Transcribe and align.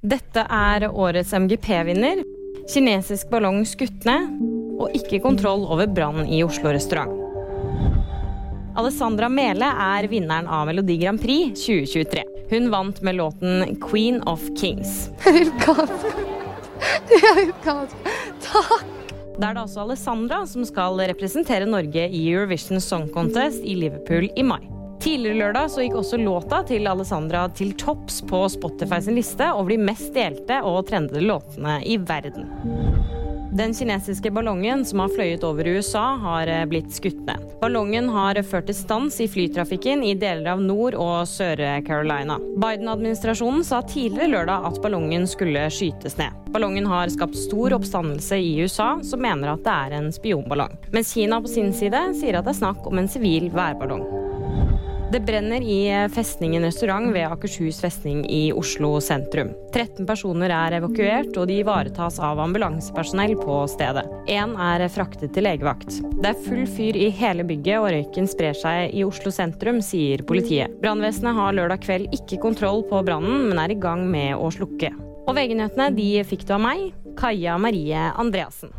Dette 0.00 0.46
er 0.48 0.86
årets 0.88 1.32
MGP-vinner. 1.36 2.22
Kinesisk 2.72 3.28
ballong 3.28 3.66
skutt 3.68 4.06
ned. 4.08 4.30
Og 4.80 4.94
ikke 4.96 5.20
kontroll 5.20 5.66
over 5.68 5.90
brann 5.92 6.24
i 6.24 6.38
Oslo 6.40 6.72
restaurant. 6.72 7.12
Alessandra 8.80 9.28
Mele 9.28 9.68
er 9.68 10.08
vinneren 10.08 10.48
av 10.48 10.70
Melodi 10.70 10.96
Grand 11.02 11.20
Prix 11.20 11.66
2023. 11.66 12.24
Hun 12.48 12.70
vant 12.72 13.02
med 13.04 13.18
låten 13.20 13.76
'Queen 13.76 14.22
of 14.24 14.40
Kings'. 14.56 15.10
Jeg 15.26 15.34
vil 15.36 15.52
ganske 15.66 16.14
Jeg 17.10 17.36
vil 17.36 17.52
ganske 17.64 18.16
Takk! 18.40 18.88
Da 19.36 19.50
er 19.50 19.54
det 19.54 19.62
altså 19.62 19.84
Alessandra 19.84 20.46
som 20.46 20.64
skal 20.64 20.96
representere 20.96 21.68
Norge 21.68 22.08
i 22.08 22.28
Eurovision 22.32 22.80
Song 22.80 23.08
Contest 23.12 23.60
i 23.64 23.76
Liverpool 23.76 24.30
i 24.36 24.42
mai. 24.42 24.79
Tidligere 25.00 25.38
lørdag 25.38 25.70
så 25.72 25.84
gikk 25.84 25.94
også 25.96 26.18
låta 26.20 26.58
til 26.68 26.84
Alessandra 26.90 27.46
til 27.56 27.72
topps 27.80 28.20
på 28.28 28.42
Spotify 28.52 29.00
sin 29.00 29.16
liste 29.16 29.46
over 29.54 29.72
de 29.72 29.80
mest 29.80 30.12
delte 30.12 30.60
og 30.60 30.82
trendede 30.90 31.24
låtene 31.24 31.78
i 31.88 31.96
verden. 31.96 32.44
Den 33.52 33.72
kinesiske 33.74 34.30
ballongen 34.30 34.84
som 34.84 35.00
har 35.02 35.08
fløyet 35.10 35.42
over 35.44 35.66
USA, 35.66 36.04
har 36.22 36.46
eh, 36.46 36.66
blitt 36.70 36.92
skutt 36.94 37.18
ned. 37.26 37.48
Ballongen 37.60 38.06
har 38.12 38.38
ført 38.46 38.68
til 38.70 38.76
stans 38.78 39.16
i 39.20 39.26
flytrafikken 39.28 40.04
i 40.06 40.12
deler 40.14 40.52
av 40.52 40.62
Nord- 40.62 40.94
og 40.94 41.26
Sør-Carolina. 41.26 42.38
Biden-administrasjonen 42.62 43.66
sa 43.66 43.82
tidligere 43.82 44.30
lørdag 44.36 44.70
at 44.70 44.78
ballongen 44.84 45.26
skulle 45.26 45.66
skytes 45.74 46.20
ned. 46.20 46.36
Ballongen 46.54 46.86
har 46.92 47.10
skapt 47.10 47.40
stor 47.40 47.74
oppstandelse 47.80 48.38
i 48.38 48.54
USA, 48.62 48.92
som 49.02 49.24
mener 49.24 49.56
at 49.56 49.66
det 49.66 49.76
er 49.88 49.98
en 49.98 50.12
spionballong. 50.14 50.78
Mens 50.94 51.16
Kina 51.16 51.42
på 51.42 51.50
sin 51.50 51.74
side 51.74 52.10
sier 52.20 52.38
at 52.38 52.46
det 52.46 52.54
er 52.54 52.62
snakk 52.62 52.86
om 52.86 53.02
en 53.02 53.10
sivil 53.10 53.50
værballong. 53.50 54.19
Det 55.12 55.20
brenner 55.20 55.62
i 55.62 56.08
Festningen 56.14 56.62
restaurant 56.62 57.10
ved 57.14 57.26
Akershus 57.26 57.80
festning 57.82 58.20
i 58.30 58.52
Oslo 58.52 58.92
sentrum. 59.02 59.48
13 59.74 60.06
personer 60.06 60.52
er 60.54 60.76
evakuert, 60.76 61.32
og 61.34 61.48
de 61.50 61.56
ivaretas 61.64 62.20
av 62.22 62.38
ambulansepersonell 62.38 63.34
på 63.40 63.56
stedet. 63.72 64.04
Én 64.30 64.54
er 64.54 64.84
fraktet 64.94 65.34
til 65.34 65.48
legevakt. 65.48 65.98
Det 66.14 66.30
er 66.30 66.44
full 66.44 66.62
fyr 66.70 66.94
i 66.94 67.08
hele 67.10 67.42
bygget, 67.48 67.80
og 67.80 67.90
røyken 67.90 68.30
sprer 68.30 68.54
seg 68.54 68.94
i 68.94 69.02
Oslo 69.02 69.34
sentrum, 69.34 69.82
sier 69.82 70.22
politiet. 70.28 70.78
Brannvesenet 70.78 71.34
har 71.40 71.58
lørdag 71.58 71.82
kveld 71.88 72.14
ikke 72.14 72.38
kontroll 72.46 72.86
på 72.86 73.02
brannen, 73.02 73.48
men 73.48 73.58
er 73.58 73.74
i 73.74 73.80
gang 73.82 74.06
med 74.12 74.36
å 74.38 74.46
slukke. 74.54 74.92
Og 75.26 75.34
VG-nyhetene 75.34 75.90
de 75.98 76.10
fikk 76.22 76.46
du 76.46 76.54
av 76.54 76.62
meg, 76.68 76.86
Kaja 77.18 77.58
Marie 77.58 78.12
Andreassen. 78.14 78.70